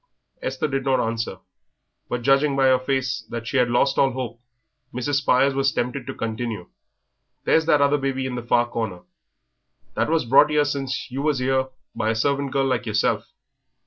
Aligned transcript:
Esther 0.41 0.67
did 0.67 0.83
not 0.83 0.99
answer, 0.99 1.37
but 2.09 2.23
judging 2.23 2.55
by 2.55 2.65
her 2.65 2.79
face 2.79 3.23
that 3.29 3.45
she 3.45 3.57
had 3.57 3.69
lost 3.69 3.99
all 3.99 4.09
hope, 4.13 4.41
Mrs. 4.91 5.17
Spires 5.17 5.53
was 5.53 5.71
tempted 5.71 6.07
to 6.07 6.15
continue. 6.15 6.69
"There's 7.43 7.67
that 7.67 7.81
other 7.81 7.99
baby 7.99 8.25
in 8.25 8.33
the 8.33 8.41
far 8.41 8.67
corner, 8.67 9.01
that 9.93 10.09
was 10.09 10.25
brought 10.25 10.49
'ere 10.49 10.65
since 10.65 11.11
you 11.11 11.21
was 11.21 11.39
'ere 11.39 11.67
by 11.93 12.09
a 12.09 12.15
servant 12.15 12.51
girl 12.51 12.65
like 12.65 12.87
yerself. 12.87 13.27